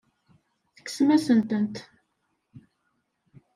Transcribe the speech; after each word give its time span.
Tekksem-asent-tent. 0.75 1.75